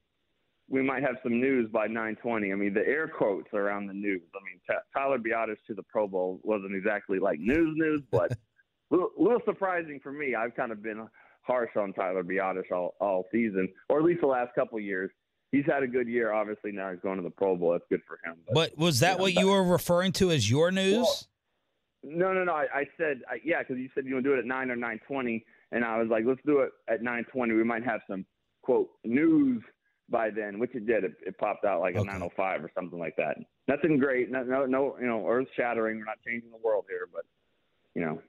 We 0.69 0.83
might 0.83 1.03
have 1.05 1.17
some 1.23 1.41
news 1.41 1.71
by 1.71 1.87
9:20." 1.87 2.53
I 2.53 2.57
mean, 2.57 2.75
the 2.75 2.85
air 2.87 3.07
quotes 3.07 3.47
around 3.55 3.87
the 3.87 3.95
news. 3.95 4.23
I 4.35 4.41
mean, 4.45 4.61
T- 4.69 4.85
Tyler 4.93 5.19
Biadasz 5.19 5.57
to 5.69 5.75
the 5.75 5.85
Pro 5.85 6.09
Bowl 6.09 6.41
wasn't 6.43 6.75
exactly 6.75 7.21
like 7.21 7.39
news 7.39 7.75
news, 7.79 8.03
but 8.11 8.33
a 8.33 8.37
little, 8.91 9.11
little 9.17 9.41
surprising 9.45 10.01
for 10.03 10.11
me. 10.11 10.35
I've 10.35 10.57
kind 10.57 10.73
of 10.73 10.83
been 10.83 11.07
harsh 11.43 11.77
on 11.77 11.93
Tyler 11.93 12.25
Biadasz 12.25 12.73
all, 12.73 12.97
all 13.01 13.25
season, 13.31 13.69
or 13.89 13.99
at 13.99 14.05
least 14.05 14.21
the 14.21 14.27
last 14.27 14.53
couple 14.57 14.79
of 14.79 14.85
years. 14.85 15.13
He's 15.55 15.67
had 15.67 15.85
a 15.85 15.87
good 15.87 16.09
year. 16.09 16.33
Obviously, 16.33 16.73
now 16.73 16.91
he's 16.91 16.99
going 16.99 17.17
to 17.17 17.23
the 17.23 17.31
Pro 17.31 17.55
Bowl. 17.55 17.71
That's 17.73 17.85
good 17.89 18.03
for 18.09 18.19
him. 18.29 18.39
But, 18.49 18.71
but 18.71 18.79
was 18.79 19.01
that 19.01 19.21
what 19.21 19.35
you 19.35 19.47
were 19.47 19.63
referring 19.63 20.11
to 20.15 20.33
as 20.33 20.51
your 20.51 20.73
news? 20.73 20.97
Well, 20.97 21.19
no, 22.03 22.33
no, 22.33 22.43
no. 22.43 22.53
I, 22.53 22.67
I 22.75 22.85
said, 22.99 23.21
I, 23.31 23.37
yeah, 23.45 23.61
because 23.61 23.79
you 23.79 23.89
said 23.95 24.05
you 24.05 24.15
want 24.15 24.25
to 24.25 24.31
do 24.31 24.35
it 24.35 24.41
at 24.41 24.47
nine 24.47 24.69
or 24.69 24.75
nine 24.75 24.99
twenty, 25.07 25.45
and 25.71 25.85
I 25.85 25.99
was 26.01 26.09
like, 26.09 26.25
let's 26.27 26.41
do 26.45 26.59
it 26.61 26.71
at 26.89 27.03
nine 27.03 27.25
twenty. 27.31 27.55
We 27.55 27.63
might 27.63 27.85
have 27.85 28.01
some 28.11 28.27
quote 28.63 28.91
news 29.05 29.63
by 30.11 30.31
then, 30.31 30.59
which 30.59 30.75
it 30.75 30.87
did. 30.87 31.05
It, 31.05 31.13
it 31.25 31.39
popped 31.39 31.65
out 31.65 31.81
like 31.81 31.95
okay. 31.95 32.05
nine 32.05 32.21
oh 32.21 32.33
five 32.37 32.65
or 32.65 32.71
something 32.75 32.99
like 32.99 33.15
that. 33.17 33.37
Nothing 33.69 33.97
great. 33.97 34.33
No, 34.33 34.43
no, 34.43 34.67
no 34.67 34.97
you 35.01 35.07
know, 35.07 35.25
earth 35.29 35.49
shattering. 35.57 35.99
We're 35.99 36.05
not 36.05 36.19
changing 36.27 36.51
the 36.51 36.59
world 36.59 36.87
here, 36.89 37.09
but 37.13 37.25
you 37.95 38.05
know, 38.05 38.21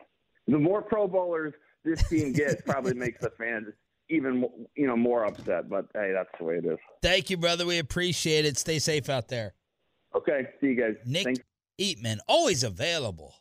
the 0.48 0.60
more 0.60 0.84
Pro 0.84 1.08
Bowlers 1.08 1.54
this 1.84 2.08
team 2.08 2.34
gets, 2.34 2.62
probably 2.62 2.94
makes 2.94 3.20
the 3.20 3.32
fans 3.32 3.68
even 4.10 4.48
you 4.76 4.88
know 4.88 4.98
more 4.98 5.26
upset. 5.26 5.70
But 5.70 5.88
hey, 5.94 6.12
that's 6.14 6.30
the 6.38 6.46
way 6.46 6.56
it 6.56 6.66
is. 6.66 6.78
Thank 7.02 7.30
you, 7.30 7.38
brother. 7.38 7.66
We 7.66 7.80
appreciate 7.80 8.46
it. 8.46 8.58
Stay 8.58 8.80
safe 8.80 9.10
out 9.10 9.28
there. 9.28 9.54
Okay, 10.16 10.48
see 10.62 10.68
you 10.68 10.76
guys. 10.76 10.96
Nick 11.06 11.26
Thanks. 11.26 11.42
Eatman, 11.80 12.18
always 12.28 12.64
available 12.64 13.34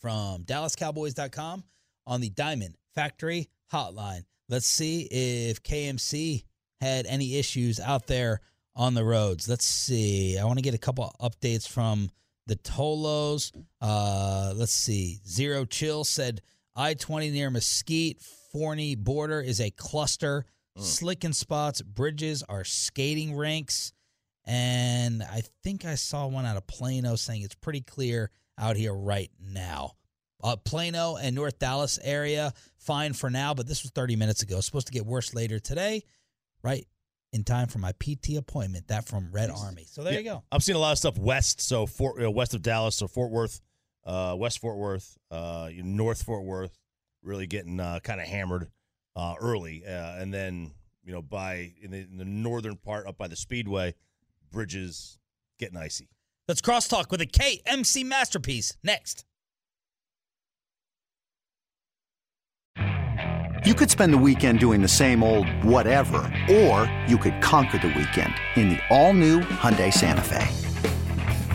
from 0.00 0.44
DallasCowboys.com 0.44 1.64
on 2.06 2.20
the 2.20 2.30
Diamond 2.30 2.76
Factory 2.94 3.48
Hotline. 3.72 4.24
Let's 4.48 4.66
see 4.66 5.02
if 5.02 5.62
K&C 5.62 6.44
had 6.80 7.06
any 7.06 7.36
issues 7.36 7.78
out 7.78 8.08
there 8.08 8.40
on 8.74 8.94
the 8.94 9.04
roads. 9.04 9.48
Let's 9.48 9.66
see. 9.66 10.38
I 10.38 10.44
want 10.44 10.58
to 10.58 10.62
get 10.62 10.74
a 10.74 10.78
couple 10.78 11.14
updates 11.20 11.68
from 11.68 12.10
the 12.46 12.56
Tolos. 12.56 13.52
Uh, 13.80 14.52
let's 14.56 14.72
see. 14.72 15.20
Zero 15.26 15.64
Chill 15.64 16.02
said 16.02 16.40
I 16.74 16.94
20 16.94 17.30
near 17.30 17.50
Mesquite, 17.50 18.22
Forney 18.50 18.94
border 18.94 19.40
is 19.40 19.60
a 19.60 19.70
cluster. 19.70 20.44
Mm. 20.78 20.82
Slicking 20.82 21.32
spots, 21.32 21.82
bridges 21.82 22.42
are 22.48 22.64
skating 22.64 23.36
rinks. 23.36 23.92
And 24.44 25.22
I 25.22 25.42
think 25.62 25.84
I 25.84 25.94
saw 25.94 26.26
one 26.26 26.46
out 26.46 26.56
of 26.56 26.66
Plano 26.66 27.16
saying 27.16 27.42
it's 27.42 27.54
pretty 27.54 27.82
clear 27.82 28.30
out 28.58 28.76
here 28.76 28.94
right 28.94 29.30
now. 29.40 29.92
Uh, 30.42 30.56
Plano 30.56 31.16
and 31.16 31.36
North 31.36 31.58
Dallas 31.58 31.98
area, 32.02 32.52
fine 32.78 33.12
for 33.12 33.28
now, 33.28 33.52
but 33.52 33.66
this 33.66 33.82
was 33.82 33.90
30 33.92 34.16
minutes 34.16 34.42
ago. 34.42 34.60
Supposed 34.60 34.86
to 34.86 34.92
get 34.92 35.04
worse 35.04 35.34
later 35.34 35.58
today, 35.58 36.02
right? 36.62 36.86
In 37.32 37.44
time 37.44 37.68
for 37.68 37.78
my 37.78 37.92
PT 37.92 38.36
appointment. 38.38 38.88
That 38.88 39.06
from 39.06 39.30
Red 39.30 39.50
Army. 39.50 39.84
So 39.86 40.02
there 40.02 40.14
yeah, 40.14 40.18
you 40.18 40.24
go. 40.24 40.42
I'm 40.50 40.60
seeing 40.60 40.76
a 40.76 40.80
lot 40.80 40.92
of 40.92 40.98
stuff 40.98 41.18
west, 41.18 41.60
so 41.60 41.86
Fort, 41.86 42.22
uh, 42.22 42.30
west 42.30 42.54
of 42.54 42.62
Dallas, 42.62 42.96
so 42.96 43.06
Fort 43.06 43.30
Worth, 43.30 43.60
uh, 44.04 44.34
West 44.38 44.60
Fort 44.60 44.78
Worth, 44.78 45.18
uh, 45.30 45.68
North 45.76 46.22
Fort 46.22 46.44
Worth, 46.44 46.79
really 47.22 47.46
getting 47.46 47.80
uh, 47.80 48.00
kind 48.02 48.20
of 48.20 48.26
hammered 48.26 48.68
uh, 49.16 49.34
early, 49.40 49.84
uh, 49.86 50.16
and 50.16 50.32
then 50.32 50.72
you 51.02 51.12
know 51.12 51.22
by 51.22 51.72
in 51.82 51.90
the, 51.90 51.98
in 51.98 52.16
the 52.16 52.24
northern 52.24 52.76
part 52.76 53.06
up 53.06 53.18
by 53.18 53.28
the 53.28 53.36
Speedway, 53.36 53.94
bridges 54.50 55.18
getting 55.58 55.76
icy. 55.76 56.08
Let's 56.48 56.60
crosstalk 56.60 57.10
with 57.10 57.20
a 57.20 57.26
K&C 57.26 58.02
masterpiece 58.02 58.76
next. 58.82 59.24
You 63.66 63.74
could 63.74 63.90
spend 63.90 64.14
the 64.14 64.18
weekend 64.18 64.58
doing 64.58 64.80
the 64.80 64.88
same 64.88 65.22
old 65.22 65.46
whatever, 65.62 66.32
or 66.50 66.90
you 67.06 67.18
could 67.18 67.42
conquer 67.42 67.76
the 67.76 67.88
weekend 67.88 68.32
in 68.56 68.70
the 68.70 68.78
all-new 68.88 69.40
Hyundai 69.40 69.92
Santa 69.92 70.22
Fe. 70.22 70.48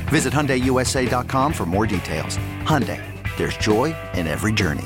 Visit 0.10 0.31
HyundaiUSA.com 0.31 1.51
for 1.51 1.65
more 1.65 1.88
details. 1.88 2.38
Hyundai, 2.61 3.01
there's 3.37 3.57
joy 3.57 3.96
in 4.13 4.27
every 4.27 4.53
journey. 4.53 4.85